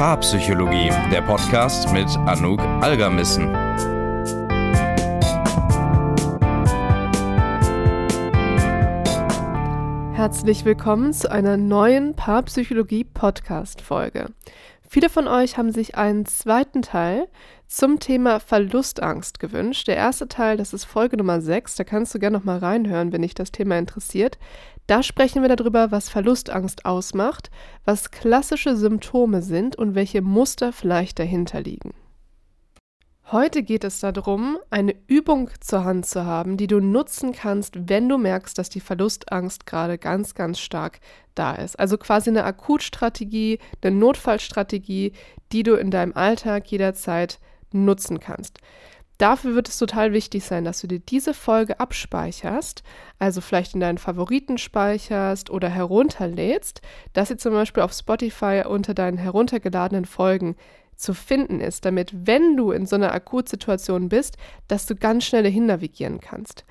Paarpsychologie, 0.00 0.88
der 1.12 1.20
Podcast 1.20 1.92
mit 1.92 2.08
Anouk 2.26 2.58
Algermissen. 2.80 3.54
Herzlich 10.14 10.64
willkommen 10.64 11.12
zu 11.12 11.30
einer 11.30 11.58
neuen 11.58 12.14
Paarpsychologie-Podcast-Folge. 12.14 14.28
Viele 14.88 15.10
von 15.10 15.28
euch 15.28 15.58
haben 15.58 15.70
sich 15.70 15.96
einen 15.96 16.24
zweiten 16.24 16.80
Teil 16.80 17.28
zum 17.66 18.00
Thema 18.00 18.40
Verlustangst 18.40 19.38
gewünscht. 19.38 19.86
Der 19.86 19.96
erste 19.96 20.28
Teil, 20.28 20.56
das 20.56 20.72
ist 20.72 20.86
Folge 20.86 21.18
Nummer 21.18 21.42
6, 21.42 21.74
da 21.74 21.84
kannst 21.84 22.14
du 22.14 22.18
gerne 22.18 22.38
noch 22.38 22.44
mal 22.44 22.56
reinhören, 22.56 23.12
wenn 23.12 23.20
dich 23.20 23.34
das 23.34 23.52
Thema 23.52 23.78
interessiert. 23.78 24.38
Da 24.90 25.04
sprechen 25.04 25.42
wir 25.42 25.54
darüber, 25.54 25.92
was 25.92 26.08
Verlustangst 26.08 26.84
ausmacht, 26.84 27.52
was 27.84 28.10
klassische 28.10 28.74
Symptome 28.74 29.40
sind 29.40 29.76
und 29.76 29.94
welche 29.94 30.20
Muster 30.20 30.72
vielleicht 30.72 31.20
dahinter 31.20 31.60
liegen. 31.60 31.94
Heute 33.30 33.62
geht 33.62 33.84
es 33.84 34.00
darum, 34.00 34.58
eine 34.68 34.96
Übung 35.06 35.48
zur 35.60 35.84
Hand 35.84 36.06
zu 36.06 36.26
haben, 36.26 36.56
die 36.56 36.66
du 36.66 36.80
nutzen 36.80 37.30
kannst, 37.30 37.88
wenn 37.88 38.08
du 38.08 38.18
merkst, 38.18 38.58
dass 38.58 38.68
die 38.68 38.80
Verlustangst 38.80 39.64
gerade 39.64 39.96
ganz, 39.96 40.34
ganz 40.34 40.58
stark 40.58 40.98
da 41.36 41.54
ist. 41.54 41.78
Also 41.78 41.96
quasi 41.96 42.30
eine 42.30 42.42
Akutstrategie, 42.42 43.60
eine 43.82 43.94
Notfallstrategie, 43.94 45.12
die 45.52 45.62
du 45.62 45.74
in 45.76 45.92
deinem 45.92 46.16
Alltag 46.16 46.66
jederzeit 46.66 47.38
nutzen 47.70 48.18
kannst. 48.18 48.58
Dafür 49.20 49.54
wird 49.54 49.68
es 49.68 49.76
total 49.76 50.14
wichtig 50.14 50.44
sein, 50.44 50.64
dass 50.64 50.80
du 50.80 50.86
dir 50.86 50.98
diese 50.98 51.34
Folge 51.34 51.78
abspeicherst, 51.78 52.82
also 53.18 53.42
vielleicht 53.42 53.74
in 53.74 53.80
deinen 53.80 53.98
Favoriten 53.98 54.56
speicherst 54.56 55.50
oder 55.50 55.68
herunterlädst, 55.68 56.80
dass 57.12 57.28
sie 57.28 57.36
zum 57.36 57.52
Beispiel 57.52 57.82
auf 57.82 57.92
Spotify 57.92 58.62
unter 58.66 58.94
deinen 58.94 59.18
heruntergeladenen 59.18 60.06
Folgen 60.06 60.56
zu 60.96 61.12
finden 61.12 61.60
ist, 61.60 61.84
damit, 61.84 62.26
wenn 62.26 62.56
du 62.56 62.72
in 62.72 62.86
so 62.86 62.96
einer 62.96 63.12
Akutsituation 63.12 64.08
bist, 64.08 64.38
dass 64.68 64.86
du 64.86 64.96
ganz 64.96 65.24
schnell 65.24 65.42
dahin 65.42 65.66
navigieren 65.66 66.20
kannst. 66.20 66.64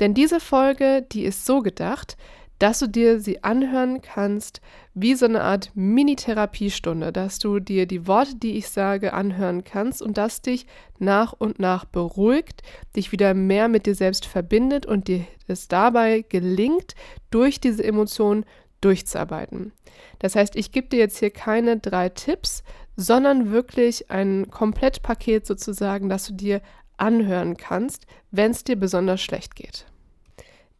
Denn 0.00 0.12
diese 0.12 0.40
Folge, 0.40 1.06
die 1.12 1.22
ist 1.22 1.46
so 1.46 1.60
gedacht, 1.60 2.16
dass 2.62 2.78
du 2.78 2.86
dir 2.86 3.18
sie 3.18 3.42
anhören 3.42 4.02
kannst 4.02 4.60
wie 4.94 5.16
so 5.16 5.24
eine 5.24 5.42
Art 5.42 5.72
Mini-Therapiestunde, 5.74 7.12
dass 7.12 7.40
du 7.40 7.58
dir 7.58 7.86
die 7.86 8.06
Worte, 8.06 8.36
die 8.36 8.56
ich 8.56 8.68
sage, 8.68 9.14
anhören 9.14 9.64
kannst 9.64 10.00
und 10.00 10.16
das 10.16 10.42
dich 10.42 10.66
nach 11.00 11.32
und 11.32 11.58
nach 11.58 11.84
beruhigt, 11.84 12.62
dich 12.94 13.10
wieder 13.10 13.34
mehr 13.34 13.66
mit 13.66 13.86
dir 13.86 13.96
selbst 13.96 14.26
verbindet 14.26 14.86
und 14.86 15.08
dir 15.08 15.26
es 15.48 15.66
dabei 15.66 16.24
gelingt, 16.28 16.94
durch 17.32 17.58
diese 17.58 17.82
Emotionen 17.82 18.44
durchzuarbeiten. 18.80 19.72
Das 20.20 20.36
heißt, 20.36 20.54
ich 20.54 20.70
gebe 20.70 20.86
dir 20.86 21.00
jetzt 21.00 21.18
hier 21.18 21.30
keine 21.30 21.78
drei 21.78 22.10
Tipps, 22.10 22.62
sondern 22.94 23.50
wirklich 23.50 24.08
ein 24.08 24.52
Komplettpaket 24.52 25.48
sozusagen, 25.48 26.08
das 26.08 26.28
du 26.28 26.34
dir 26.34 26.62
anhören 26.96 27.56
kannst, 27.56 28.06
wenn 28.30 28.52
es 28.52 28.62
dir 28.62 28.76
besonders 28.76 29.20
schlecht 29.20 29.56
geht. 29.56 29.86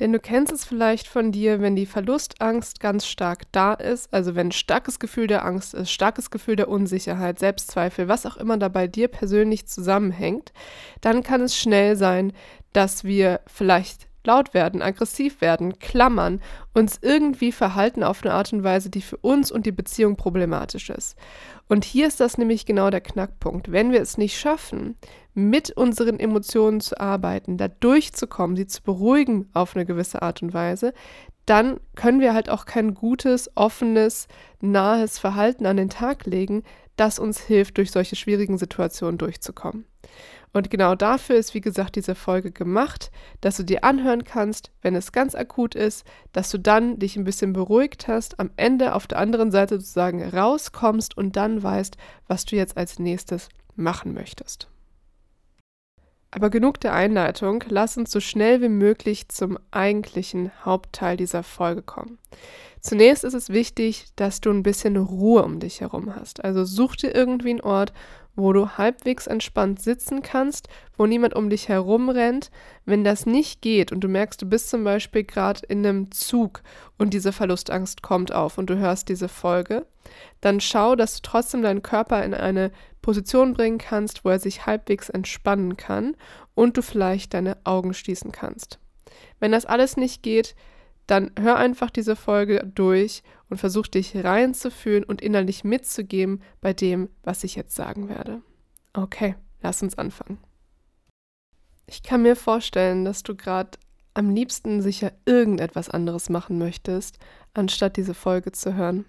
Denn 0.01 0.13
du 0.13 0.19
kennst 0.19 0.53
es 0.53 0.65
vielleicht 0.65 1.07
von 1.07 1.33
dir, 1.33 1.61
wenn 1.61 1.77
die 1.77 1.87
Verlustangst 1.87 2.81
ganz 2.81 3.07
stark 3.07 3.43
da 3.53 3.75
ist, 3.75 4.13
also 4.13 4.35
wenn 4.35 4.53
starkes 4.53 4.99
Gefühl 4.99 5.27
der 5.27 5.45
Angst 5.45 5.75
ist, 5.75 5.91
starkes 5.91 6.31
Gefühl 6.31 6.57
der 6.57 6.69
Unsicherheit, 6.69 7.39
Selbstzweifel, 7.39 8.09
was 8.09 8.27
auch 8.27 8.37
immer 8.37 8.57
da 8.57 8.69
bei 8.69 8.87
dir 8.87 9.09
persönlich 9.09 9.67
zusammenhängt, 9.67 10.53
dann 11.01 11.23
kann 11.23 11.43
es 11.43 11.57
schnell 11.57 11.97
sein, 11.97 12.33
dass 12.73 13.05
wir 13.05 13.41
vielleicht 13.47 14.09
laut 14.25 14.55
werden, 14.55 14.83
aggressiv 14.83 15.41
werden, 15.41 15.79
klammern, 15.79 16.41
uns 16.75 16.99
irgendwie 17.03 17.53
verhalten 17.53 18.03
auf 18.03 18.23
eine 18.23 18.35
Art 18.35 18.53
und 18.53 18.65
Weise, 18.65 18.91
die 18.91 19.03
für 19.03 19.17
uns 19.19 19.51
und 19.51 19.67
die 19.67 19.73
Beziehung 19.73 20.17
problematisch 20.17 20.91
ist. 20.91 21.17
Und 21.69 21.85
hier 21.85 22.07
ist 22.07 22.21
das 22.21 22.39
nämlich 22.39 22.67
genau 22.67 22.91
der 22.91 23.01
Knackpunkt. 23.01 23.73
Wenn 23.73 23.93
wir 23.93 24.01
es 24.01 24.19
nicht 24.19 24.39
schaffen, 24.39 24.97
mit 25.35 25.71
unseren 25.71 26.21
Emotionen 26.21 26.81
zu 26.81 27.01
arbeiten, 27.01 27.57
da 27.57 27.69
durchzukommen, 27.69 28.57
sie 28.57 28.67
zu 28.67 28.83
beruhigen 28.83 29.49
auf 29.55 29.75
eine 29.75 29.87
gewisse 29.87 30.21
Art 30.21 30.43
und 30.43 30.53
Weise, 30.53 30.93
dann 31.47 31.81
können 31.95 32.21
wir 32.21 32.35
halt 32.35 32.49
auch 32.49 32.67
kein 32.67 32.95
gutes, 32.95 33.51
offenes, 33.57 34.29
nahes 34.61 35.19
Verhalten 35.19 35.67
an 35.67 35.77
den 35.77 35.91
Tag 35.91 36.27
legen, 36.27 36.63
das 36.97 37.19
uns 37.19 37.41
hilft, 37.41 37.79
durch 37.79 37.91
solche 37.91 38.17
schwierigen 38.17 38.59
Situationen 38.59 39.19
durchzukommen. 39.19 39.87
Und 40.53 40.71
genau 40.71 40.95
dafür 40.95 41.37
ist, 41.37 41.55
wie 41.55 41.63
gesagt, 41.63 41.97
diese 41.97 42.15
Folge 42.15 42.53
gemacht, 42.53 43.11
dass 43.41 43.57
du 43.57 43.63
dir 43.63 43.85
anhören 43.85 44.25
kannst, 44.25 44.71
wenn 44.83 44.95
es 44.95 45.13
ganz 45.13 45.35
akut 45.35 45.75
ist, 45.75 46.05
dass 46.33 46.51
du 46.51 46.59
dann 46.59 46.99
dich 46.99 47.17
ein 47.17 47.25
bisschen 47.25 47.55
beruhigt 47.55 48.07
hast, 48.07 48.39
am 48.39 48.51
Ende 48.57 48.95
auf 48.95 49.07
der 49.07 49.19
anderen 49.19 49.51
Seite 49.51 49.81
sozusagen 49.81 50.23
rauskommst 50.23 51.17
und 51.17 51.37
dann 51.37 51.63
weißt, 51.63 51.97
was 52.29 52.45
du 52.45 52.57
jetzt 52.57 52.77
als 52.77 52.99
nächstes 52.99 53.49
machen 53.77 54.13
möchtest. 54.13 54.69
Aber 56.35 56.49
genug 56.49 56.81
der 56.81 56.95
Einleitung, 56.95 57.63
lass 57.69 57.99
uns 57.99 58.11
so 58.11 58.19
schnell 58.19 58.63
wie 58.63 58.71
möglich 58.71 59.29
zum 59.29 59.59
eigentlichen 59.71 60.51
Hauptteil 60.65 61.19
dieser 61.19 61.43
Folge 61.43 61.83
kommen. 61.83 62.19
Zunächst 62.81 63.23
ist 63.23 63.35
es 63.35 63.51
wichtig, 63.51 64.07
dass 64.17 64.41
du 64.41 64.51
ein 64.51 64.63
bisschen 64.63 64.97
Ruhe 64.97 65.45
um 65.45 65.61
dich 65.61 65.83
herum 65.83 66.15
hast. 66.17 66.43
Also 66.43 66.65
such 66.65 66.97
dir 66.97 67.15
irgendwie 67.15 67.51
einen 67.51 67.61
Ort, 67.61 67.93
wo 68.35 68.55
du 68.55 68.71
halbwegs 68.71 69.27
entspannt 69.27 69.83
sitzen 69.83 70.23
kannst, 70.23 70.69
wo 70.97 71.05
niemand 71.05 71.35
um 71.35 71.51
dich 71.51 71.69
herum 71.69 72.09
rennt. 72.09 72.51
Wenn 72.87 73.05
das 73.05 73.27
nicht 73.27 73.61
geht 73.61 73.93
und 73.93 74.01
du 74.01 74.09
merkst, 74.09 74.41
du 74.41 74.47
bist 74.47 74.71
zum 74.71 74.85
Beispiel 74.85 75.25
gerade 75.25 75.61
in 75.69 75.87
einem 75.87 76.11
Zug 76.11 76.63
und 76.97 77.13
diese 77.13 77.33
Verlustangst 77.33 78.03
kommt 78.03 78.33
auf 78.33 78.57
und 78.57 78.71
du 78.71 78.79
hörst 78.79 79.11
diese 79.11 79.29
Folge, 79.29 79.87
dann 80.41 80.61
schau, 80.61 80.97
dass 80.97 81.17
du 81.17 81.21
trotzdem 81.23 81.63
deinen 81.63 81.83
Körper 81.83 82.25
in 82.25 82.33
eine 82.33 82.73
Position 83.03 83.53
bringen 83.53 83.79
kannst, 83.79 84.25
wo 84.25 84.31
er 84.31 84.39
sich 84.39 84.65
halbwegs 84.65 85.11
entspannen 85.11 85.77
kann 85.77 86.17
und 86.55 86.77
du 86.77 86.83
vielleicht 86.83 87.35
deine 87.35 87.59
Augen 87.65 87.93
schließen 87.93 88.33
kannst. 88.33 88.79
Wenn 89.41 89.53
das 89.53 89.67
alles 89.67 89.97
nicht 89.97 90.23
geht, 90.23 90.55
dann 91.07 91.33
hör 91.39 91.57
einfach 91.57 91.91
diese 91.91 92.17
Folge 92.17 92.71
durch 92.75 93.23
und 93.51 93.59
versuch 93.59 93.89
dich 93.89 94.17
reinzufühlen 94.17 95.05
und 95.05 95.21
innerlich 95.21 95.65
mitzugeben 95.65 96.41
bei 96.61 96.73
dem, 96.73 97.11
was 97.23 97.45
ich 97.45 97.57
jetzt 97.57 97.75
sagen 97.75 98.09
werde. 98.09 98.41
Okay, 98.95 99.35
lass 99.61 99.83
uns 99.83 99.99
anfangen. 99.99 100.39
Ich 101.87 102.03
kann 102.03 102.23
mir 102.23 102.37
vorstellen, 102.37 103.05
dass 103.05 103.23
du 103.23 103.35
gerade 103.35 103.79
am 104.15 104.31
liebsten 104.31 104.81
sicher 104.81 105.13
irgendetwas 105.25 105.89
anderes 105.89 106.29
machen 106.29 106.59
möchtest, 106.59 107.19
anstatt 107.55 107.97
diese 107.97 108.15
Folge 108.15 108.53
zu 108.53 108.75
hören. 108.75 109.05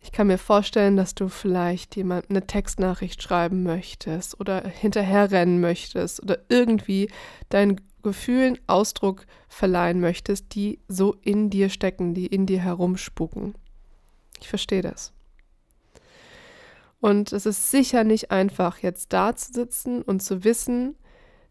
Ich 0.00 0.12
kann 0.12 0.28
mir 0.28 0.38
vorstellen, 0.38 0.96
dass 0.96 1.14
du 1.14 1.28
vielleicht 1.28 1.96
jemand 1.96 2.30
eine 2.30 2.46
Textnachricht 2.46 3.22
schreiben 3.22 3.62
möchtest 3.62 4.38
oder 4.40 4.66
hinterherrennen 4.66 5.60
möchtest 5.60 6.22
oder 6.22 6.38
irgendwie 6.48 7.10
deinen 7.48 7.80
Gefühlen 8.02 8.58
Ausdruck 8.68 9.26
verleihen 9.48 10.00
möchtest, 10.00 10.54
die 10.54 10.78
so 10.86 11.16
in 11.22 11.50
dir 11.50 11.68
stecken, 11.68 12.14
die 12.14 12.26
in 12.26 12.46
dir 12.46 12.60
herumspuken. 12.60 13.54
Ich 14.40 14.48
verstehe 14.48 14.82
das. 14.82 15.12
Und 17.00 17.32
es 17.32 17.46
ist 17.46 17.70
sicher 17.70 18.04
nicht 18.04 18.30
einfach, 18.30 18.78
jetzt 18.78 19.12
da 19.12 19.34
zu 19.34 19.52
sitzen 19.52 20.02
und 20.02 20.22
zu 20.22 20.44
wissen, 20.44 20.96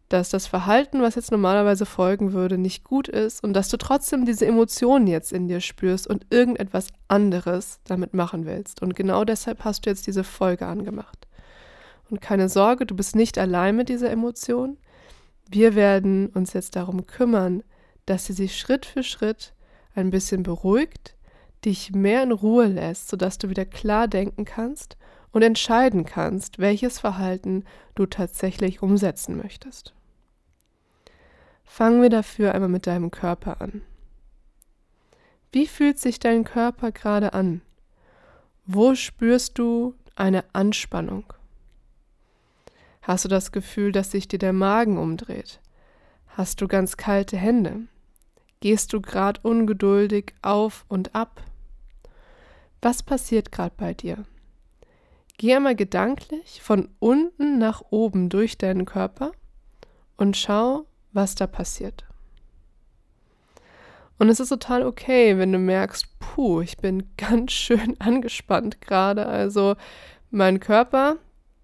dass 0.08 0.30
das 0.30 0.46
Verhalten, 0.46 1.02
was 1.02 1.16
jetzt 1.16 1.30
normalerweise 1.30 1.84
folgen 1.84 2.32
würde, 2.32 2.56
nicht 2.56 2.82
gut 2.82 3.08
ist 3.08 3.44
und 3.44 3.52
dass 3.52 3.68
du 3.68 3.76
trotzdem 3.76 4.24
diese 4.24 4.46
Emotionen 4.46 5.06
jetzt 5.06 5.32
in 5.32 5.48
dir 5.48 5.60
spürst 5.60 6.06
und 6.06 6.26
irgendetwas 6.30 6.88
anderes 7.08 7.80
damit 7.84 8.14
machen 8.14 8.46
willst. 8.46 8.80
Und 8.80 8.96
genau 8.96 9.24
deshalb 9.24 9.64
hast 9.64 9.84
du 9.84 9.90
jetzt 9.90 10.06
diese 10.06 10.24
Folge 10.24 10.66
angemacht. 10.66 11.26
Und 12.10 12.22
keine 12.22 12.48
Sorge, 12.48 12.86
du 12.86 12.96
bist 12.96 13.16
nicht 13.16 13.36
allein 13.36 13.76
mit 13.76 13.90
dieser 13.90 14.10
Emotion. 14.10 14.78
Wir 15.50 15.74
werden 15.74 16.28
uns 16.28 16.54
jetzt 16.54 16.76
darum 16.76 17.06
kümmern, 17.06 17.62
dass 18.06 18.24
sie 18.24 18.32
sich 18.32 18.58
Schritt 18.58 18.86
für 18.86 19.02
Schritt 19.02 19.52
ein 19.94 20.10
bisschen 20.10 20.42
beruhigt, 20.42 21.16
dich 21.64 21.92
mehr 21.92 22.22
in 22.22 22.32
Ruhe 22.32 22.66
lässt, 22.66 23.08
sodass 23.08 23.36
du 23.36 23.50
wieder 23.50 23.66
klar 23.66 24.08
denken 24.08 24.46
kannst 24.46 24.96
und 25.32 25.42
entscheiden 25.42 26.06
kannst, 26.06 26.58
welches 26.58 26.98
Verhalten 26.98 27.64
du 27.94 28.06
tatsächlich 28.06 28.80
umsetzen 28.80 29.36
möchtest. 29.36 29.94
Fangen 31.68 32.02
wir 32.02 32.08
dafür 32.08 32.54
einmal 32.54 32.70
mit 32.70 32.88
deinem 32.88 33.12
Körper 33.12 33.60
an. 33.60 33.82
Wie 35.52 35.66
fühlt 35.66 35.98
sich 35.98 36.18
dein 36.18 36.42
Körper 36.42 36.90
gerade 36.90 37.34
an? 37.34 37.60
Wo 38.66 38.96
spürst 38.96 39.58
du 39.58 39.94
eine 40.16 40.44
Anspannung? 40.54 41.32
Hast 43.02 43.24
du 43.24 43.28
das 43.28 43.52
Gefühl, 43.52 43.92
dass 43.92 44.10
sich 44.10 44.26
dir 44.26 44.38
der 44.38 44.52
Magen 44.52 44.98
umdreht? 44.98 45.60
Hast 46.26 46.60
du 46.60 46.66
ganz 46.66 46.96
kalte 46.96 47.36
Hände? 47.36 47.82
Gehst 48.60 48.92
du 48.92 49.00
gerade 49.00 49.40
ungeduldig 49.42 50.34
auf 50.42 50.84
und 50.88 51.14
ab? 51.14 51.44
Was 52.82 53.02
passiert 53.04 53.52
gerade 53.52 53.74
bei 53.76 53.94
dir? 53.94 54.24
Geh 55.36 55.54
einmal 55.54 55.76
gedanklich 55.76 56.60
von 56.60 56.88
unten 56.98 57.58
nach 57.58 57.82
oben 57.90 58.30
durch 58.30 58.58
deinen 58.58 58.84
Körper 58.84 59.30
und 60.16 60.36
schau, 60.36 60.86
was 61.12 61.34
da 61.34 61.46
passiert. 61.46 62.04
Und 64.18 64.28
es 64.28 64.40
ist 64.40 64.48
total 64.48 64.84
okay, 64.84 65.38
wenn 65.38 65.52
du 65.52 65.58
merkst, 65.58 66.18
puh, 66.18 66.60
ich 66.60 66.76
bin 66.76 67.08
ganz 67.16 67.52
schön 67.52 68.00
angespannt 68.00 68.80
gerade. 68.80 69.26
Also 69.26 69.76
mein 70.30 70.60
Körper, 70.60 71.16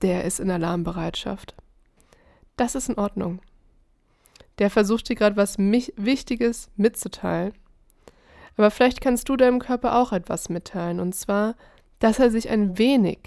der 0.03 0.25
ist 0.25 0.41
in 0.41 0.51
Alarmbereitschaft. 0.51 1.55
Das 2.57 2.75
ist 2.75 2.89
in 2.89 2.99
Ordnung. 2.99 3.41
Der 4.59 4.71
versucht 4.71 5.09
dir 5.09 5.17
gerade 5.17 5.37
was 5.37 5.59
Wichtiges 5.59 6.71
mitzuteilen. 6.77 7.53
Aber 8.57 8.71
vielleicht 8.71 9.01
kannst 9.01 9.29
du 9.29 9.37
deinem 9.37 9.59
Körper 9.59 9.99
auch 9.99 10.13
etwas 10.13 10.49
mitteilen. 10.49 11.01
Und 11.01 11.15
zwar, 11.17 11.57
dass 11.99 12.21
er 12.21 12.31
sich 12.31 12.49
ein 12.49 12.79
wenig, 12.79 13.19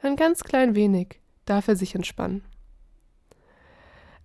ein 0.00 0.16
ganz 0.16 0.44
klein 0.44 0.74
wenig, 0.74 1.20
darf 1.44 1.68
er 1.68 1.76
sich 1.76 1.94
entspannen. 1.94 2.42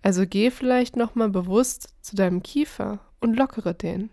Also 0.07 0.25
geh 0.25 0.51
vielleicht 0.51 0.95
nochmal 0.95 1.27
bewusst 1.27 1.93
zu 1.99 2.15
deinem 2.15 2.41
Kiefer 2.41 3.01
und 3.19 3.35
lockere 3.35 3.73
den. 3.73 4.09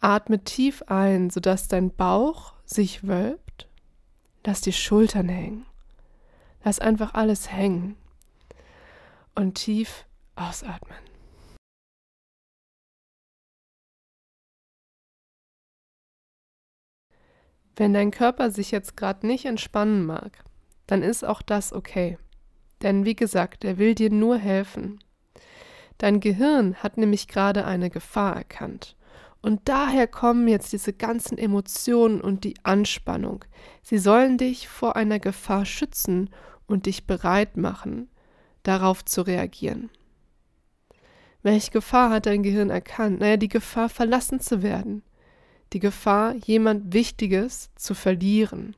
Atme 0.00 0.42
tief 0.42 0.84
ein, 0.86 1.28
sodass 1.28 1.68
dein 1.68 1.94
Bauch 1.94 2.54
sich 2.64 3.06
wölbt. 3.06 3.68
Lass 4.42 4.62
die 4.62 4.72
Schultern 4.72 5.28
hängen. 5.28 5.66
Lass 6.64 6.78
einfach 6.78 7.12
alles 7.12 7.52
hängen. 7.52 7.96
Und 9.34 9.56
tief 9.56 10.06
ausatmen. 10.34 10.96
Wenn 17.76 17.92
dein 17.92 18.12
Körper 18.12 18.50
sich 18.50 18.70
jetzt 18.70 18.96
gerade 18.96 19.26
nicht 19.26 19.44
entspannen 19.44 20.06
mag, 20.06 20.42
dann 20.86 21.02
ist 21.02 21.22
auch 21.22 21.42
das 21.42 21.74
okay. 21.74 22.16
Denn 22.82 23.04
wie 23.04 23.16
gesagt, 23.16 23.64
er 23.64 23.78
will 23.78 23.94
dir 23.94 24.10
nur 24.10 24.36
helfen. 24.36 24.98
Dein 25.98 26.20
Gehirn 26.20 26.74
hat 26.76 26.96
nämlich 26.96 27.28
gerade 27.28 27.64
eine 27.64 27.90
Gefahr 27.90 28.36
erkannt. 28.36 28.96
Und 29.40 29.68
daher 29.68 30.06
kommen 30.06 30.48
jetzt 30.48 30.72
diese 30.72 30.92
ganzen 30.92 31.36
Emotionen 31.36 32.20
und 32.20 32.44
die 32.44 32.54
Anspannung. 32.62 33.44
Sie 33.82 33.98
sollen 33.98 34.38
dich 34.38 34.68
vor 34.68 34.96
einer 34.96 35.18
Gefahr 35.18 35.66
schützen 35.66 36.30
und 36.66 36.86
dich 36.86 37.06
bereit 37.06 37.56
machen, 37.56 38.08
darauf 38.62 39.04
zu 39.04 39.20
reagieren. 39.20 39.90
Welche 41.42 41.72
Gefahr 41.72 42.08
hat 42.08 42.24
dein 42.24 42.42
Gehirn 42.42 42.70
erkannt? 42.70 43.20
Naja, 43.20 43.36
die 43.36 43.48
Gefahr, 43.48 43.90
verlassen 43.90 44.40
zu 44.40 44.62
werden. 44.62 45.02
Die 45.74 45.78
Gefahr, 45.78 46.34
jemand 46.36 46.94
Wichtiges 46.94 47.70
zu 47.76 47.94
verlieren. 47.94 48.74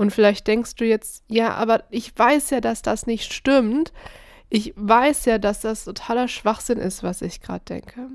Und 0.00 0.12
vielleicht 0.12 0.46
denkst 0.46 0.76
du 0.76 0.86
jetzt, 0.86 1.24
ja, 1.28 1.52
aber 1.56 1.84
ich 1.90 2.18
weiß 2.18 2.48
ja, 2.48 2.62
dass 2.62 2.80
das 2.80 3.06
nicht 3.06 3.34
stimmt. 3.34 3.92
Ich 4.48 4.72
weiß 4.74 5.26
ja, 5.26 5.36
dass 5.36 5.60
das 5.60 5.84
totaler 5.84 6.26
Schwachsinn 6.26 6.78
ist, 6.78 7.02
was 7.02 7.20
ich 7.20 7.42
gerade 7.42 7.66
denke. 7.66 8.08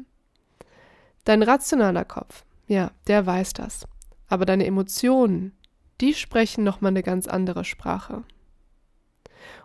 Dein 1.26 1.44
rationaler 1.44 2.04
Kopf, 2.04 2.44
ja, 2.66 2.90
der 3.06 3.28
weiß 3.28 3.54
das. 3.54 3.86
Aber 4.28 4.48
deine 4.48 4.66
Emotionen, 4.66 5.56
die 6.02 6.16
sprechen 6.16 6.64
nochmal 6.64 6.90
eine 6.90 7.04
ganz 7.04 7.28
andere 7.28 7.64
Sprache. 7.64 8.24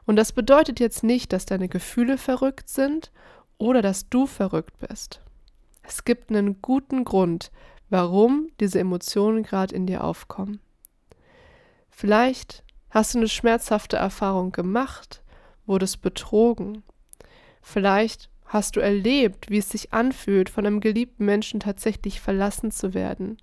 Und 0.04 0.16
das 0.16 0.32
bedeutet 0.32 0.78
jetzt 0.78 1.02
nicht, 1.02 1.32
dass 1.32 1.46
deine 1.46 1.70
Gefühle 1.70 2.18
verrückt 2.18 2.68
sind 2.68 3.12
oder 3.56 3.80
dass 3.80 4.10
du 4.10 4.26
verrückt 4.26 4.78
bist. 4.78 5.22
Es 5.84 6.04
gibt 6.04 6.28
einen 6.28 6.60
guten 6.60 7.04
Grund, 7.04 7.50
warum 7.88 8.50
diese 8.60 8.78
Emotionen 8.78 9.42
gerade 9.42 9.74
in 9.74 9.86
dir 9.86 10.04
aufkommen. 10.04 10.60
Vielleicht 12.00 12.64
hast 12.88 13.12
du 13.12 13.18
eine 13.18 13.28
schmerzhafte 13.28 13.98
Erfahrung 13.98 14.52
gemacht, 14.52 15.22
wurdest 15.66 16.00
betrogen. 16.00 16.82
Vielleicht 17.60 18.30
hast 18.46 18.76
du 18.76 18.80
erlebt, 18.80 19.50
wie 19.50 19.58
es 19.58 19.68
sich 19.68 19.92
anfühlt, 19.92 20.48
von 20.48 20.64
einem 20.64 20.80
geliebten 20.80 21.26
Menschen 21.26 21.60
tatsächlich 21.60 22.22
verlassen 22.22 22.70
zu 22.70 22.94
werden. 22.94 23.36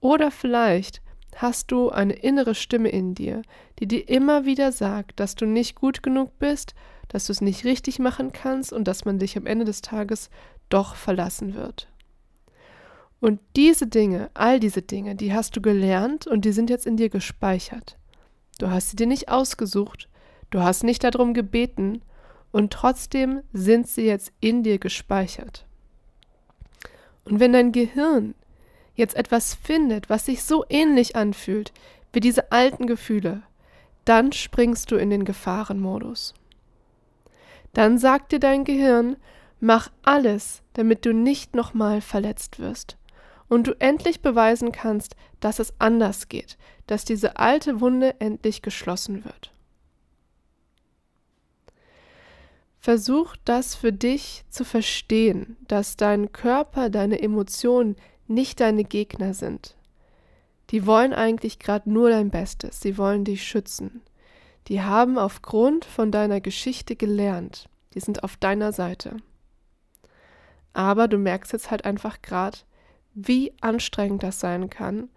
Oder 0.00 0.32
vielleicht 0.32 1.02
hast 1.36 1.70
du 1.70 1.90
eine 1.90 2.14
innere 2.14 2.56
Stimme 2.56 2.88
in 2.88 3.14
dir, 3.14 3.42
die 3.78 3.86
dir 3.86 4.08
immer 4.08 4.44
wieder 4.44 4.72
sagt, 4.72 5.20
dass 5.20 5.36
du 5.36 5.46
nicht 5.46 5.76
gut 5.76 6.02
genug 6.02 6.36
bist, 6.40 6.74
dass 7.06 7.26
du 7.26 7.32
es 7.32 7.40
nicht 7.40 7.64
richtig 7.64 8.00
machen 8.00 8.32
kannst 8.32 8.72
und 8.72 8.88
dass 8.88 9.04
man 9.04 9.20
dich 9.20 9.36
am 9.36 9.46
Ende 9.46 9.64
des 9.64 9.82
Tages 9.82 10.30
doch 10.68 10.96
verlassen 10.96 11.54
wird. 11.54 11.86
Und 13.20 13.40
diese 13.56 13.86
Dinge, 13.88 14.30
all 14.34 14.60
diese 14.60 14.82
Dinge, 14.82 15.16
die 15.16 15.32
hast 15.32 15.56
du 15.56 15.60
gelernt 15.60 16.26
und 16.26 16.44
die 16.44 16.52
sind 16.52 16.70
jetzt 16.70 16.86
in 16.86 16.96
dir 16.96 17.08
gespeichert. 17.08 17.98
Du 18.58 18.70
hast 18.70 18.90
sie 18.90 18.96
dir 18.96 19.06
nicht 19.06 19.28
ausgesucht, 19.28 20.08
du 20.50 20.60
hast 20.60 20.84
nicht 20.84 21.02
darum 21.02 21.34
gebeten 21.34 22.02
und 22.52 22.72
trotzdem 22.72 23.42
sind 23.52 23.88
sie 23.88 24.02
jetzt 24.02 24.32
in 24.40 24.62
dir 24.62 24.78
gespeichert. 24.78 25.66
Und 27.24 27.40
wenn 27.40 27.52
dein 27.52 27.72
Gehirn 27.72 28.34
jetzt 28.94 29.16
etwas 29.16 29.54
findet, 29.54 30.08
was 30.08 30.26
sich 30.26 30.44
so 30.44 30.64
ähnlich 30.68 31.16
anfühlt 31.16 31.72
wie 32.12 32.20
diese 32.20 32.52
alten 32.52 32.86
Gefühle, 32.86 33.42
dann 34.04 34.32
springst 34.32 34.90
du 34.90 34.96
in 34.96 35.10
den 35.10 35.24
Gefahrenmodus. 35.24 36.34
Dann 37.74 37.98
sagt 37.98 38.32
dir 38.32 38.40
dein 38.40 38.64
Gehirn, 38.64 39.16
mach 39.60 39.90
alles, 40.02 40.62
damit 40.72 41.04
du 41.04 41.12
nicht 41.12 41.54
nochmal 41.54 42.00
verletzt 42.00 42.58
wirst 42.58 42.97
und 43.48 43.66
du 43.66 43.72
endlich 43.80 44.20
beweisen 44.20 44.72
kannst, 44.72 45.16
dass 45.40 45.58
es 45.58 45.72
anders 45.78 46.28
geht, 46.28 46.58
dass 46.86 47.04
diese 47.04 47.36
alte 47.36 47.80
Wunde 47.80 48.20
endlich 48.20 48.62
geschlossen 48.62 49.24
wird. 49.24 49.52
Versuch 52.80 53.36
das 53.44 53.74
für 53.74 53.92
dich 53.92 54.44
zu 54.50 54.64
verstehen, 54.64 55.56
dass 55.66 55.96
dein 55.96 56.32
Körper, 56.32 56.90
deine 56.90 57.20
Emotionen 57.20 57.96
nicht 58.28 58.60
deine 58.60 58.84
Gegner 58.84 59.34
sind. 59.34 59.76
Die 60.70 60.86
wollen 60.86 61.12
eigentlich 61.12 61.58
gerade 61.58 61.90
nur 61.90 62.10
dein 62.10 62.30
Bestes, 62.30 62.80
sie 62.80 62.98
wollen 62.98 63.24
dich 63.24 63.42
schützen. 63.46 64.02
Die 64.68 64.82
haben 64.82 65.18
aufgrund 65.18 65.86
von 65.86 66.12
deiner 66.12 66.40
Geschichte 66.40 66.94
gelernt, 66.94 67.68
die 67.94 68.00
sind 68.00 68.22
auf 68.22 68.36
deiner 68.36 68.72
Seite. 68.72 69.16
Aber 70.74 71.08
du 71.08 71.16
merkst 71.18 71.52
jetzt 71.52 71.70
halt 71.70 71.84
einfach 71.84 72.20
gerade, 72.22 72.58
wie 73.20 73.52
anstrengend 73.60 74.22
das 74.22 74.38
sein 74.38 74.70
kann, 74.70 75.10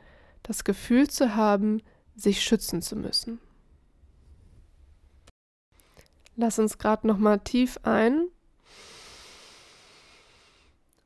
das 0.44 0.63
Gefühl 0.63 1.07
zu 1.09 1.36
haben, 1.36 1.81
sich 2.15 2.42
schützen 2.42 2.81
zu 2.81 2.95
müssen. 2.95 3.39
Lass 6.36 6.57
uns 6.57 6.80
gerade 6.80 7.06
noch 7.06 7.18
mal 7.18 7.38
tief 7.38 7.77
ein 7.83 8.27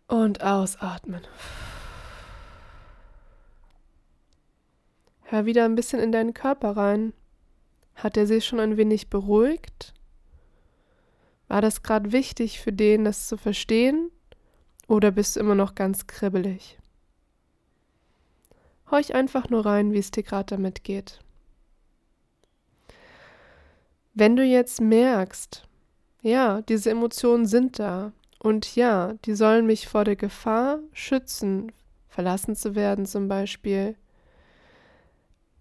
und 0.08 0.42
ausatmen. 0.42 1.22
Hör 5.24 5.46
wieder 5.46 5.66
ein 5.66 5.76
bisschen 5.76 6.00
in 6.00 6.14
deinen 6.14 6.34
Körper 6.34 6.78
rein. 6.78 7.12
Hat 7.96 8.16
er 8.16 8.28
sich 8.28 8.46
schon 8.46 8.60
ein 8.60 8.78
wenig 8.78 9.10
beruhigt? 9.10 9.94
War 11.48 11.62
das 11.62 11.84
gerade 11.84 12.14
wichtig 12.14 12.62
für 12.62 12.72
den, 12.72 13.04
das 13.04 13.28
zu 13.28 13.36
verstehen? 13.36 14.12
Oder 14.88 15.12
bist 15.12 15.36
du 15.36 15.42
immer 15.42 15.56
noch 15.56 15.76
ganz 15.76 16.08
kribbelig? 16.08 16.78
Horch 18.92 19.14
einfach 19.16 19.50
nur 19.50 19.66
rein, 19.66 19.94
wie 19.94 20.00
es 20.00 20.12
dir 20.12 20.24
gerade 20.24 20.56
damit 20.56 20.84
geht. 20.84 21.20
Wenn 24.14 24.36
du 24.36 24.44
jetzt 24.44 24.80
merkst, 24.80 25.68
ja, 26.22 26.62
diese 26.62 26.90
Emotionen 26.90 27.46
sind 27.46 27.80
da 27.80 28.14
und 28.40 28.76
ja, 28.76 29.14
die 29.26 29.36
sollen 29.36 29.66
mich 29.66 29.88
vor 29.88 30.06
der 30.06 30.16
Gefahr 30.16 30.80
schützen, 30.94 31.72
verlassen 32.08 32.56
zu 32.56 32.76
werden 32.76 33.06
zum 33.06 33.28
Beispiel, 33.28 33.96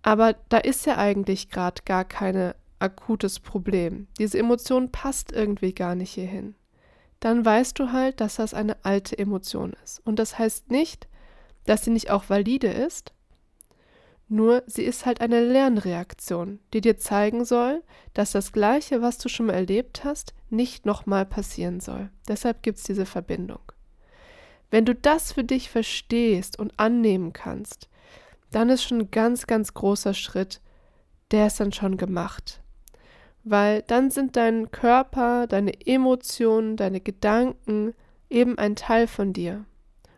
aber 0.02 0.34
da 0.50 0.58
ist 0.58 0.84
ja 0.84 0.98
eigentlich 0.98 1.48
gerade 1.48 1.82
gar 1.84 2.04
kein 2.04 2.52
akutes 2.78 3.40
Problem. 3.40 4.06
Diese 4.18 4.38
Emotion 4.38 4.92
passt 4.92 5.32
irgendwie 5.32 5.72
gar 5.72 5.94
nicht 5.94 6.12
hierhin. 6.12 6.54
Dann 7.20 7.42
weißt 7.42 7.78
du 7.78 7.90
halt, 7.90 8.20
dass 8.20 8.36
das 8.36 8.52
eine 8.52 8.76
alte 8.84 9.18
Emotion 9.18 9.74
ist. 9.82 10.06
Und 10.06 10.18
das 10.18 10.38
heißt 10.38 10.70
nicht, 10.70 11.08
dass 11.64 11.84
sie 11.84 11.90
nicht 11.90 12.10
auch 12.10 12.28
valide 12.28 12.68
ist, 12.68 13.13
nur 14.28 14.62
sie 14.66 14.84
ist 14.84 15.06
halt 15.06 15.20
eine 15.20 15.44
Lernreaktion, 15.44 16.60
die 16.72 16.80
dir 16.80 16.96
zeigen 16.96 17.44
soll, 17.44 17.82
dass 18.14 18.32
das 18.32 18.52
Gleiche, 18.52 19.02
was 19.02 19.18
du 19.18 19.28
schon 19.28 19.46
mal 19.46 19.54
erlebt 19.54 20.04
hast, 20.04 20.34
nicht 20.50 20.86
nochmal 20.86 21.26
passieren 21.26 21.80
soll. 21.80 22.10
Deshalb 22.28 22.62
gibt 22.62 22.78
es 22.78 22.84
diese 22.84 23.06
Verbindung. 23.06 23.60
Wenn 24.70 24.84
du 24.84 24.94
das 24.94 25.32
für 25.32 25.44
dich 25.44 25.70
verstehst 25.70 26.58
und 26.58 26.78
annehmen 26.78 27.32
kannst, 27.32 27.88
dann 28.50 28.70
ist 28.70 28.82
schon 28.84 29.00
ein 29.00 29.10
ganz, 29.10 29.46
ganz 29.46 29.74
großer 29.74 30.14
Schritt, 30.14 30.60
der 31.30 31.46
ist 31.48 31.60
dann 31.60 31.72
schon 31.72 31.96
gemacht. 31.96 32.60
Weil 33.42 33.82
dann 33.82 34.10
sind 34.10 34.36
dein 34.36 34.70
Körper, 34.70 35.46
deine 35.46 35.86
Emotionen, 35.86 36.76
deine 36.76 37.00
Gedanken 37.00 37.94
eben 38.30 38.58
ein 38.58 38.74
Teil 38.74 39.06
von 39.06 39.32
dir 39.32 39.66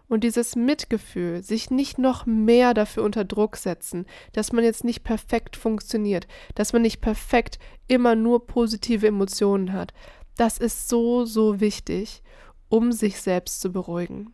und 0.09 0.25
dieses 0.25 0.57
Mitgefühl, 0.57 1.43
sich 1.43 1.71
nicht 1.71 1.99
noch 1.99 2.27
mehr 2.27 2.75
dafür 2.75 3.03
unter 3.03 3.25
Druck 3.25 3.57
setzen, 3.57 4.07
dass 4.33 4.53
man 4.53 4.65
jetzt 4.65 4.85
nicht 4.85 5.03
perfekt 5.03 5.57
funktioniert, 5.57 6.27
dass 6.55 6.73
man 6.73 6.83
nicht 6.83 7.01
perfekt 7.01 7.59
immer 7.89 8.15
nur 8.15 8.47
positive 8.47 9.07
Emotionen 9.07 9.73
hat, 9.73 9.93
das 10.37 10.59
ist 10.59 10.89
so, 10.89 11.25
so 11.25 11.61
wichtig, 11.61 12.23
um 12.69 12.93
sich 12.93 13.21
selbst 13.21 13.61
zu 13.61 13.73
beruhigen. 13.73 14.33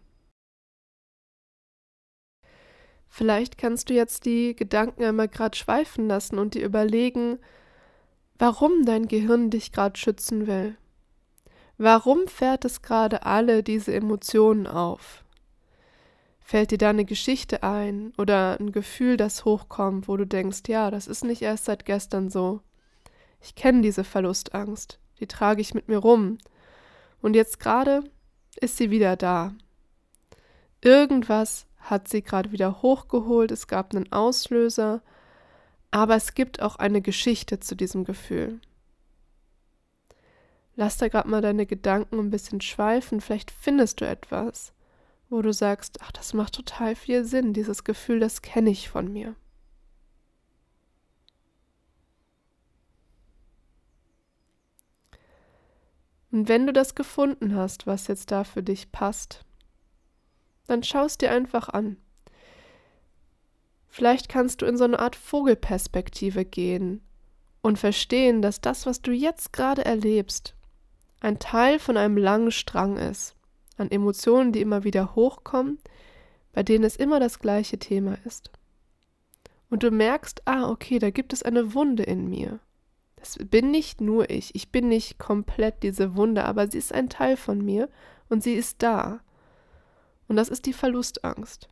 Vielleicht 3.09 3.59
kannst 3.59 3.91
du 3.91 3.95
jetzt 3.95 4.25
die 4.25 4.57
Gedanken 4.57 5.05
einmal 5.05 5.29
gerade 5.29 5.57
schweifen 5.57 6.09
lassen 6.09 6.39
und 6.39 6.55
dir 6.55 6.65
überlegen, 6.65 7.39
warum 8.39 8.87
dein 8.87 9.07
Gehirn 9.07 9.51
dich 9.51 9.71
gerade 9.71 9.99
schützen 9.99 10.47
will. 10.47 10.77
Warum 11.77 12.27
fährt 12.27 12.65
es 12.65 12.81
gerade 12.81 13.27
alle 13.27 13.63
diese 13.63 13.93
Emotionen 13.93 14.67
auf? 14.67 15.25
Fällt 16.45 16.71
dir 16.71 16.79
da 16.79 16.91
eine 16.91 17.05
Geschichte 17.05 17.63
ein 17.63 18.13
oder 18.19 18.59
ein 18.61 18.73
Gefühl, 18.73 19.17
das 19.17 19.45
hochkommt, 19.45 20.09
wo 20.09 20.17
du 20.17 20.27
denkst, 20.27 20.63
ja, 20.69 20.91
das 20.91 21.07
ist 21.07 21.25
nicht 21.25 21.43
erst 21.43 21.65
seit 21.65 21.85
gestern 21.85 22.31
so. 22.31 22.61
Ich 23.41 23.55
kenne 23.55 23.83
diese 23.83 24.05
Verlustangst, 24.05 24.99
die 25.21 25.27
trage 25.27 25.61
ich 25.61 25.75
mit 25.75 25.89
mir 25.89 25.99
rum. 25.99 26.39
Und 27.21 27.35
jetzt 27.35 27.61
gerade 27.61 28.05
ist 28.61 28.77
sie 28.77 28.91
wieder 28.91 29.17
da. 29.17 29.55
Irgendwas 30.83 31.67
hat 31.79 32.09
sie 32.09 32.23
gerade 32.23 32.53
wieder 32.53 32.83
hochgeholt, 32.83 33.51
es 33.51 33.67
gab 33.67 33.95
einen 33.95 34.13
Auslöser, 34.13 35.03
aber 35.91 36.17
es 36.17 36.35
gibt 36.35 36.61
auch 36.61 36.77
eine 36.77 37.01
Geschichte 37.01 37.61
zu 37.61 37.77
diesem 37.77 38.05
Gefühl. 38.05 38.61
Lass 40.75 40.97
da 40.97 41.09
gerade 41.09 41.29
mal 41.29 41.43
deine 41.43 41.67
Gedanken 41.67 42.19
ein 42.19 42.31
bisschen 42.31 42.61
schweifen, 42.61 43.21
vielleicht 43.21 43.51
findest 43.51 44.01
du 44.01 44.07
etwas, 44.09 44.73
wo 45.33 45.41
du 45.41 45.53
sagst, 45.53 45.99
ach, 46.03 46.13
das 46.13 46.35
macht 46.35 46.55
total 46.55 46.95
viel 46.95 47.25
Sinn, 47.25 47.55
dieses 47.55 47.85
Gefühl, 47.85 48.21
das 48.21 48.43
kenne 48.43 48.69
ich 48.69 48.91
von 48.91 49.11
mir. 49.11 49.35
Und 56.31 56.49
wenn 56.49 56.67
du 56.67 56.73
das 56.73 56.95
gefunden 56.95 57.57
hast, 57.57 57.87
was 57.87 58.09
jetzt 58.09 58.31
da 58.31 58.45
für 58.45 58.63
dich 58.63 58.93
passt, 58.93 59.45
dann 60.67 60.83
schau 60.83 61.07
es 61.07 61.17
dir 61.17 61.31
einfach 61.31 61.71
an. 61.71 61.97
Vielleicht 63.89 64.29
kannst 64.29 64.61
du 64.61 64.67
in 64.67 64.77
so 64.77 64.85
eine 64.85 64.99
Art 64.99 65.17
Vogelperspektive 65.17 66.45
gehen 66.45 67.03
und 67.63 67.79
verstehen, 67.79 68.43
dass 68.43 68.61
das, 68.61 68.85
was 68.85 69.01
du 69.01 69.13
jetzt 69.13 69.53
gerade 69.53 69.85
erlebst, 69.85 70.55
ein 71.21 71.39
Teil 71.39 71.79
von 71.79 71.97
einem 71.97 72.19
langen 72.19 72.51
Strang 72.51 72.97
ist, 72.97 73.35
an 73.83 73.91
Emotionen, 73.91 74.53
die 74.53 74.61
immer 74.61 74.85
wieder 74.85 75.15
hochkommen, 75.15 75.79
bei 76.53 76.63
denen 76.63 76.85
es 76.85 76.97
immer 76.97 77.21
das 77.21 77.39
gleiche 77.39 77.79
Thema 77.79 78.17
ist. 78.25 78.51
Und 79.69 79.83
du 79.83 79.91
merkst, 79.91 80.43
ah, 80.47 80.71
okay, 80.71 80.99
da 80.99 81.11
gibt 81.11 81.33
es 81.33 81.43
eine 81.43 81.75
Wunde 81.75 82.03
in 82.03 82.29
mir. 82.29 82.61
Das 83.17 83.39
bin 83.39 83.71
nicht 83.71 84.01
nur 84.01 84.31
ich, 84.31 84.55
ich 84.55 84.71
bin 84.71 84.89
nicht 84.89 85.19
komplett 85.19 85.83
diese 85.83 86.17
Wunde, 86.17 86.45
aber 86.45 86.71
sie 86.71 86.79
ist 86.79 86.93
ein 86.93 87.09
Teil 87.09 87.37
von 87.37 87.65
mir 87.65 87.89
und 88.29 88.43
sie 88.43 88.55
ist 88.55 88.83
da. 88.83 89.21
Und 90.29 90.37
das 90.37 90.49
ist 90.49 90.67
die 90.67 90.73
Verlustangst. 90.73 91.69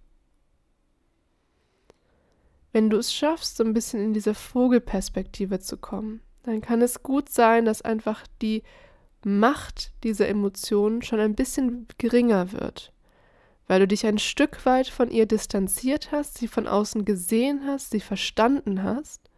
Wenn 2.72 2.88
du 2.88 2.98
es 2.98 3.12
schaffst, 3.12 3.56
so 3.56 3.64
ein 3.64 3.74
bisschen 3.74 4.00
in 4.00 4.12
diese 4.12 4.34
Vogelperspektive 4.34 5.58
zu 5.58 5.76
kommen, 5.76 6.22
dann 6.44 6.60
kann 6.60 6.82
es 6.82 7.02
gut 7.02 7.28
sein, 7.28 7.64
dass 7.64 7.82
einfach 7.82 8.24
die 8.40 8.62
Macht 9.22 9.92
dieser 10.02 10.28
Emotionen 10.28 11.02
schon 11.02 11.20
ein 11.20 11.34
bisschen 11.34 11.86
geringer 11.98 12.52
wird, 12.52 12.92
weil 13.66 13.80
du 13.80 13.86
dich 13.86 14.06
ein 14.06 14.18
Stück 14.18 14.64
weit 14.64 14.88
von 14.88 15.10
ihr 15.10 15.26
distanziert 15.26 16.10
hast, 16.12 16.38
sie 16.38 16.48
von 16.48 16.66
außen 16.66 17.04
gesehen 17.04 17.66
hast, 17.66 17.90
sie 17.90 18.00
verstanden 18.00 18.82
hast 18.82 19.30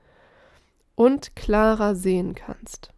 und 0.94 1.34
klarer 1.34 1.96
sehen 1.96 2.34
kannst. 2.34 2.92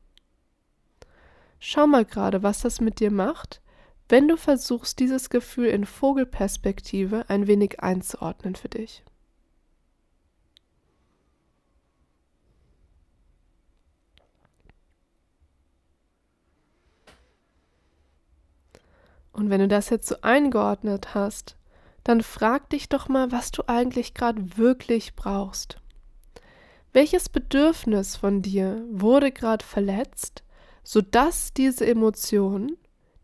Schau 1.59 1.87
mal 1.87 2.05
gerade, 2.05 2.43
was 2.43 2.61
das 2.61 2.83
mit 2.83 3.01
dir 3.01 3.11
macht, 3.11 3.63
wenn 4.11 4.29
du 4.29 4.37
versuchst, 4.37 4.99
dieses 4.99 5.31
Gefühl 5.31 5.69
in 5.69 5.87
Vogelperspektive 5.87 7.25
ein 7.29 7.47
wenig 7.47 7.81
einzuordnen 7.81 8.55
für 8.55 8.69
dich. 8.69 9.03
Und 19.35 19.51
wenn 19.51 19.61
du 19.61 19.69
das 19.69 19.91
jetzt 19.91 20.09
so 20.09 20.17
eingeordnet 20.23 21.15
hast, 21.15 21.57
dann 22.05 22.23
frag 22.23 22.71
dich 22.71 22.89
doch 22.89 23.09
mal, 23.09 23.33
was 23.33 23.51
du 23.51 23.69
eigentlich 23.69 24.15
gerade 24.15 24.57
wirklich 24.57 25.17
brauchst. 25.17 25.77
Welches 26.93 27.29
Bedürfnis 27.29 28.15
von 28.15 28.43
dir 28.43 28.85
wurde 28.91 29.33
gerade 29.33 29.65
verletzt, 29.65 30.45
sodass 30.85 31.53
diese 31.53 31.85
Emotion, 31.87 32.77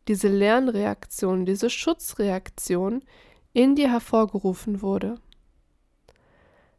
diese 0.08 0.28
Lernreaktion, 0.28 1.46
diese 1.46 1.70
Schutzreaktion 1.70 3.04
in 3.52 3.76
dir 3.76 3.90
hervorgerufen 3.90 4.82
wurde? 4.82 5.14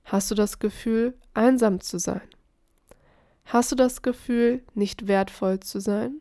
Hast 0.03 0.29
du 0.31 0.35
das 0.35 0.59
Gefühl, 0.59 1.13
einsam 1.33 1.79
zu 1.79 1.99
sein? 1.99 2.27
Hast 3.45 3.71
du 3.71 3.75
das 3.75 4.01
Gefühl, 4.01 4.63
nicht 4.73 5.07
wertvoll 5.07 5.61
zu 5.61 5.79
sein? 5.79 6.20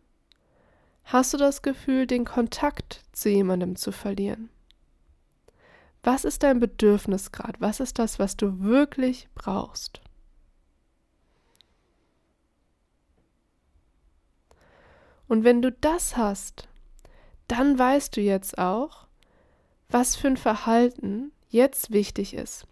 Hast 1.13 1.35
du 1.35 1.39
das 1.39 1.63
Gefühl, 1.63 2.07
den 2.07 2.25
Kontakt 2.25 3.03
zu 3.11 3.31
jemandem 3.31 3.75
zu 3.75 3.91
verlieren? 3.91 4.49
Was 6.05 6.25
ist 6.25 6.45
dein 6.45 6.61
Bedürfnis 6.61 7.33
gerade? 7.33 7.61
Was 7.61 7.81
ist 7.81 7.99
das, 7.99 8.21
was 8.21 8.37
du 8.37 8.61
wirklich 8.61 9.29
brauchst? 9.35 10.01
Und 15.27 15.43
wenn 15.43 15.63
du 15.63 15.73
das 15.73 16.17
hast, 16.17 16.69
dann 17.49 17.77
weißt 17.77 18.17
du 18.17 18.21
jetzt 18.21 18.59
auch, 18.59 19.09
was 19.89 20.15
für 20.15 20.29
ein 20.29 20.37
Verhalten 20.37 21.33
jetzt 21.49 21.91
wichtig 21.91 22.35
ist. 22.35 22.69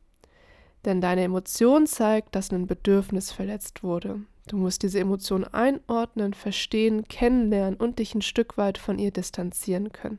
Denn 0.84 1.00
deine 1.00 1.22
Emotion 1.22 1.88
zeigt, 1.88 2.36
dass 2.36 2.52
ein 2.52 2.68
Bedürfnis 2.68 3.32
verletzt 3.32 3.82
wurde. 3.82 4.20
Du 4.48 4.56
musst 4.56 4.82
diese 4.82 4.98
Emotion 4.98 5.44
einordnen, 5.44 6.34
verstehen, 6.34 7.06
kennenlernen 7.06 7.76
und 7.76 7.98
dich 7.98 8.14
ein 8.14 8.22
Stück 8.22 8.56
weit 8.56 8.78
von 8.78 8.98
ihr 8.98 9.10
distanzieren 9.10 9.92
können. 9.92 10.18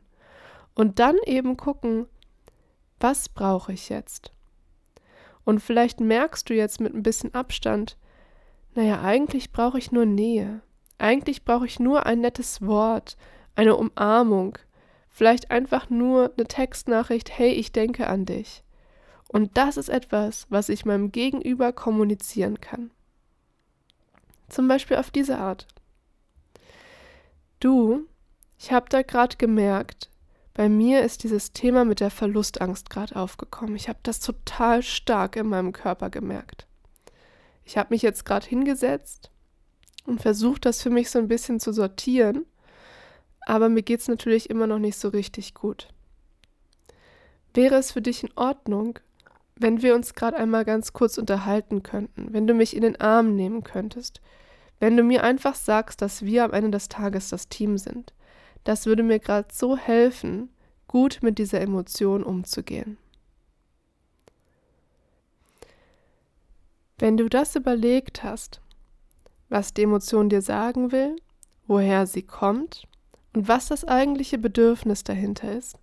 Und 0.75 0.99
dann 0.99 1.17
eben 1.25 1.57
gucken, 1.57 2.05
was 2.99 3.27
brauche 3.27 3.73
ich 3.73 3.89
jetzt? 3.89 4.31
Und 5.43 5.61
vielleicht 5.61 5.99
merkst 5.99 6.49
du 6.49 6.53
jetzt 6.53 6.79
mit 6.79 6.93
ein 6.93 7.03
bisschen 7.03 7.33
Abstand, 7.33 7.97
naja, 8.75 9.01
eigentlich 9.01 9.51
brauche 9.51 9.79
ich 9.79 9.91
nur 9.91 10.05
Nähe. 10.05 10.61
Eigentlich 10.99 11.43
brauche 11.43 11.65
ich 11.65 11.79
nur 11.79 12.05
ein 12.05 12.21
nettes 12.21 12.61
Wort, 12.61 13.17
eine 13.55 13.75
Umarmung, 13.75 14.59
vielleicht 15.07 15.49
einfach 15.49 15.89
nur 15.89 16.33
eine 16.37 16.45
Textnachricht, 16.45 17.35
hey, 17.35 17.51
ich 17.51 17.71
denke 17.71 18.07
an 18.07 18.25
dich. 18.25 18.63
Und 19.27 19.57
das 19.57 19.77
ist 19.77 19.89
etwas, 19.89 20.45
was 20.49 20.69
ich 20.69 20.85
meinem 20.85 21.11
Gegenüber 21.11 21.73
kommunizieren 21.73 22.61
kann. 22.61 22.91
Zum 24.49 24.67
Beispiel 24.67 24.97
auf 24.97 25.11
diese 25.11 25.37
Art. 25.37 25.67
Du, 27.59 28.07
ich 28.57 28.71
habe 28.71 28.87
da 28.89 29.01
gerade 29.01 29.37
gemerkt, 29.37 30.09
bei 30.53 30.67
mir 30.67 31.03
ist 31.03 31.23
dieses 31.23 31.53
Thema 31.53 31.85
mit 31.85 31.99
der 32.01 32.11
Verlustangst 32.11 32.89
gerade 32.89 33.15
aufgekommen. 33.15 33.75
Ich 33.75 33.87
habe 33.87 33.99
das 34.03 34.19
total 34.19 34.83
stark 34.83 35.35
in 35.35 35.47
meinem 35.47 35.71
Körper 35.71 36.09
gemerkt. 36.09 36.67
Ich 37.63 37.77
habe 37.77 37.93
mich 37.93 38.01
jetzt 38.01 38.25
gerade 38.25 38.47
hingesetzt 38.47 39.29
und 40.05 40.21
versuche 40.21 40.59
das 40.59 40.81
für 40.81 40.89
mich 40.89 41.11
so 41.11 41.19
ein 41.19 41.27
bisschen 41.27 41.59
zu 41.59 41.71
sortieren, 41.71 42.45
aber 43.41 43.69
mir 43.69 43.83
geht 43.83 44.01
es 44.01 44.07
natürlich 44.07 44.49
immer 44.49 44.67
noch 44.67 44.79
nicht 44.79 44.97
so 44.97 45.09
richtig 45.09 45.53
gut. 45.53 45.87
Wäre 47.53 47.75
es 47.75 47.91
für 47.91 48.01
dich 48.01 48.23
in 48.23 48.31
Ordnung, 48.35 48.99
wenn 49.59 49.81
wir 49.81 49.93
uns 49.93 50.13
gerade 50.13 50.37
einmal 50.37 50.65
ganz 50.65 50.93
kurz 50.93 51.17
unterhalten 51.17 51.83
könnten, 51.83 52.33
wenn 52.33 52.47
du 52.47 52.53
mich 52.53 52.75
in 52.75 52.81
den 52.81 52.99
Arm 52.99 53.35
nehmen 53.35 53.63
könntest, 53.63 54.21
wenn 54.79 54.95
du 54.95 55.03
mir 55.03 55.23
einfach 55.23 55.55
sagst, 55.55 56.01
dass 56.01 56.23
wir 56.23 56.45
am 56.45 56.53
Ende 56.53 56.71
des 56.71 56.87
Tages 56.87 57.29
das 57.29 57.49
Team 57.49 57.77
sind. 57.77 58.13
Das 58.63 58.85
würde 58.85 59.03
mir 59.03 59.19
gerade 59.19 59.49
so 59.51 59.77
helfen, 59.77 60.49
gut 60.87 61.19
mit 61.21 61.37
dieser 61.37 61.59
Emotion 61.59 62.23
umzugehen. 62.23 62.97
Wenn 66.97 67.17
du 67.17 67.29
das 67.29 67.55
überlegt 67.55 68.23
hast, 68.23 68.61
was 69.49 69.73
die 69.73 69.83
Emotion 69.83 70.29
dir 70.29 70.41
sagen 70.41 70.91
will, 70.91 71.15
woher 71.67 72.07
sie 72.07 72.23
kommt 72.23 72.87
und 73.33 73.47
was 73.47 73.67
das 73.67 73.85
eigentliche 73.85 74.37
Bedürfnis 74.37 75.03
dahinter 75.03 75.51
ist, 75.51 75.77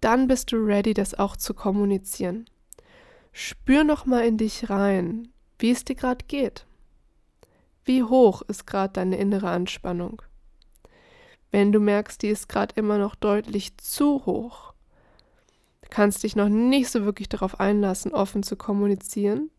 dann 0.00 0.26
bist 0.28 0.52
du 0.52 0.56
ready, 0.56 0.94
das 0.94 1.14
auch 1.18 1.36
zu 1.36 1.54
kommunizieren. 1.54 2.48
Spür 3.32 3.84
noch 3.84 4.06
mal 4.06 4.24
in 4.24 4.36
dich 4.36 4.70
rein, 4.70 5.28
wie 5.58 5.70
es 5.70 5.84
dir 5.84 5.94
gerade 5.94 6.24
geht. 6.26 6.66
Wie 7.84 8.02
hoch 8.02 8.42
ist 8.42 8.66
gerade 8.66 8.92
deine 8.92 9.16
innere 9.16 9.48
Anspannung? 9.50 10.22
Wenn 11.50 11.72
du 11.72 11.80
merkst, 11.80 12.22
die 12.22 12.28
ist 12.28 12.48
gerade 12.48 12.74
immer 12.76 12.98
noch 12.98 13.14
deutlich 13.14 13.76
zu 13.78 14.26
hoch, 14.26 14.74
kannst 15.90 16.22
dich 16.22 16.36
noch 16.36 16.48
nicht 16.48 16.90
so 16.90 17.04
wirklich 17.04 17.28
darauf 17.28 17.60
einlassen, 17.60 18.12
offen 18.12 18.42
zu 18.42 18.56
kommunizieren, 18.56 19.50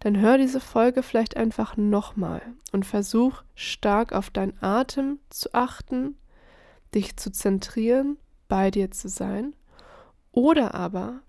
dann 0.00 0.18
hör 0.18 0.38
diese 0.38 0.60
Folge 0.60 1.02
vielleicht 1.02 1.36
einfach 1.36 1.76
nochmal 1.76 2.42
und 2.72 2.86
versuch 2.86 3.42
stark 3.54 4.12
auf 4.12 4.30
deinen 4.30 4.60
Atem 4.62 5.20
zu 5.28 5.52
achten, 5.54 6.16
dich 6.94 7.16
zu 7.16 7.30
zentrieren, 7.30 8.16
bei 8.48 8.70
dir 8.70 8.90
zu 8.90 9.08
sein. 9.08 9.54
Oder 10.32 10.74
aber 10.74 11.20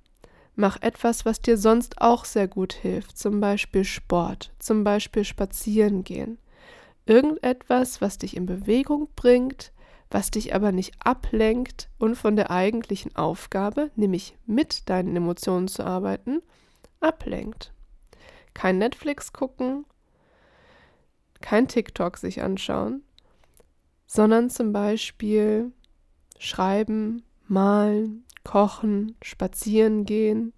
Mach 0.55 0.81
etwas, 0.81 1.25
was 1.25 1.41
dir 1.41 1.57
sonst 1.57 2.01
auch 2.01 2.25
sehr 2.25 2.47
gut 2.47 2.73
hilft, 2.73 3.17
zum 3.17 3.39
Beispiel 3.39 3.83
Sport, 3.83 4.51
zum 4.59 4.83
Beispiel 4.83 5.23
Spazieren 5.23 6.03
gehen. 6.03 6.37
Irgendetwas, 7.05 8.01
was 8.01 8.17
dich 8.17 8.35
in 8.35 8.45
Bewegung 8.45 9.07
bringt, 9.15 9.71
was 10.09 10.29
dich 10.29 10.53
aber 10.53 10.71
nicht 10.71 10.93
ablenkt 10.99 11.89
und 11.97 12.15
von 12.15 12.35
der 12.35 12.51
eigentlichen 12.51 13.15
Aufgabe, 13.15 13.91
nämlich 13.95 14.37
mit 14.45 14.89
deinen 14.89 15.15
Emotionen 15.15 15.67
zu 15.67 15.85
arbeiten, 15.85 16.41
ablenkt. 16.99 17.71
Kein 18.53 18.77
Netflix 18.77 19.31
gucken, 19.31 19.85
kein 21.39 21.67
TikTok 21.67 22.17
sich 22.17 22.41
anschauen, 22.41 23.03
sondern 24.05 24.49
zum 24.49 24.73
Beispiel 24.73 25.71
schreiben, 26.37 27.23
malen, 27.47 28.25
kochen, 28.43 29.15
spazieren 29.21 30.05
gehen, 30.05 30.53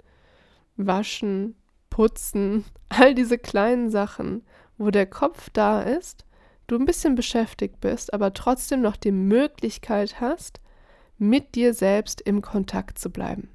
waschen, 0.77 1.55
putzen, 1.89 2.65
all 2.89 3.15
diese 3.15 3.37
kleinen 3.37 3.89
Sachen, 3.89 4.43
wo 4.77 4.89
der 4.89 5.05
Kopf 5.05 5.49
da 5.51 5.81
ist, 5.81 6.25
du 6.67 6.75
ein 6.75 6.85
bisschen 6.85 7.15
beschäftigt 7.15 7.79
bist, 7.81 8.13
aber 8.13 8.33
trotzdem 8.33 8.81
noch 8.81 8.95
die 8.95 9.11
Möglichkeit 9.11 10.19
hast, 10.19 10.59
mit 11.17 11.55
dir 11.55 11.73
selbst 11.73 12.21
im 12.21 12.41
Kontakt 12.41 12.97
zu 12.97 13.09
bleiben. 13.09 13.49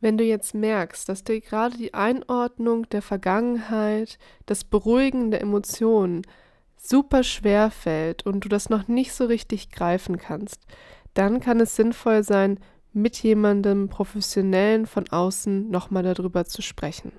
Wenn 0.00 0.16
du 0.16 0.24
jetzt 0.24 0.54
merkst, 0.54 1.08
dass 1.08 1.24
dir 1.24 1.40
gerade 1.40 1.76
die 1.76 1.94
Einordnung 1.94 2.88
der 2.90 3.02
Vergangenheit, 3.02 4.18
das 4.46 4.64
Beruhigen 4.64 5.30
der 5.30 5.40
Emotionen 5.40 6.22
super 6.76 7.24
schwer 7.24 7.70
fällt 7.70 8.24
und 8.24 8.44
du 8.44 8.48
das 8.48 8.70
noch 8.70 8.86
nicht 8.86 9.12
so 9.12 9.26
richtig 9.26 9.70
greifen 9.70 10.16
kannst, 10.16 10.60
dann 11.18 11.40
kann 11.40 11.58
es 11.58 11.74
sinnvoll 11.74 12.22
sein, 12.22 12.60
mit 12.92 13.20
jemandem 13.22 13.88
Professionellen 13.88 14.86
von 14.86 15.08
außen 15.08 15.68
nochmal 15.68 16.04
darüber 16.04 16.44
zu 16.44 16.62
sprechen. 16.62 17.12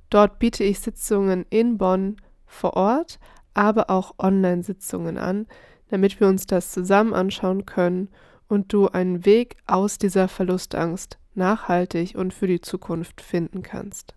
Dort 0.09 0.39
biete 0.39 0.65
ich 0.65 0.81
Sitzungen 0.81 1.45
in 1.51 1.77
Bonn 1.79 2.17
vor 2.47 2.75
Ort, 2.75 3.19
aber 3.55 3.91
auch 3.91 4.15
Online-Sitzungen 4.19 5.19
an, 5.19 5.47
damit 5.91 6.21
wir 6.21 6.29
uns 6.29 6.47
das 6.47 6.73
zusammen 6.73 7.15
anschauen 7.15 7.67
können 7.67 8.09
und 8.49 8.73
du 8.73 8.89
einen 8.89 9.25
Weg 9.25 9.57
aus 9.67 9.99
dieser 9.99 10.29
Verlustangst 10.29 11.19
nachhaltig 11.35 12.15
und 12.17 12.35
für 12.35 12.47
die 12.47 12.61
Zukunft 12.61 13.21
finden 13.21 13.63
kannst. 13.63 14.15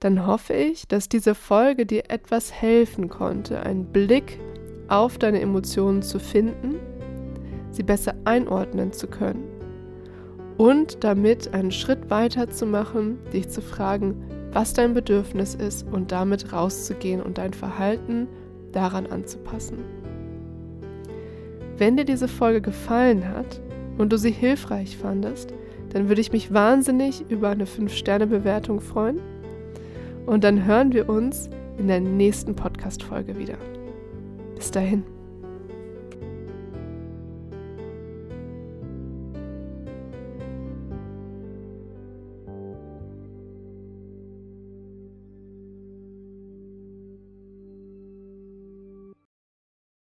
Dann 0.00 0.26
hoffe 0.26 0.54
ich, 0.54 0.86
dass 0.86 1.08
diese 1.08 1.34
Folge 1.34 1.86
dir 1.86 2.10
etwas 2.10 2.52
helfen 2.52 3.08
konnte, 3.08 3.60
einen 3.60 3.92
Blick 3.92 4.38
auf 4.88 5.18
deine 5.18 5.40
Emotionen 5.40 6.02
zu 6.02 6.20
finden, 6.20 6.76
sie 7.78 7.82
besser 7.82 8.14
einordnen 8.24 8.92
zu 8.92 9.06
können 9.06 9.44
und 10.58 11.02
damit 11.02 11.54
einen 11.54 11.72
Schritt 11.72 12.10
weiter 12.10 12.50
zu 12.50 12.66
machen, 12.66 13.18
dich 13.32 13.48
zu 13.48 13.62
fragen, 13.62 14.14
was 14.52 14.74
dein 14.74 14.92
Bedürfnis 14.92 15.54
ist 15.54 15.86
und 15.90 16.12
damit 16.12 16.52
rauszugehen 16.52 17.22
und 17.22 17.38
dein 17.38 17.54
Verhalten 17.54 18.28
daran 18.72 19.06
anzupassen. 19.06 19.78
Wenn 21.78 21.96
dir 21.96 22.04
diese 22.04 22.28
Folge 22.28 22.60
gefallen 22.60 23.28
hat, 23.28 23.60
und 23.98 24.12
du 24.12 24.16
sie 24.16 24.30
hilfreich 24.30 24.96
fandest, 24.96 25.52
dann 25.92 26.08
würde 26.08 26.20
ich 26.20 26.32
mich 26.32 26.54
wahnsinnig 26.54 27.24
über 27.28 27.50
eine 27.50 27.66
5-Sterne-Bewertung 27.66 28.80
freuen. 28.80 29.20
Und 30.26 30.44
dann 30.44 30.64
hören 30.64 30.92
wir 30.92 31.08
uns 31.08 31.50
in 31.78 31.88
der 31.88 32.00
nächsten 32.00 32.54
Podcast-Folge 32.54 33.38
wieder. 33.38 33.56
Bis 34.54 34.70
dahin. 34.70 35.17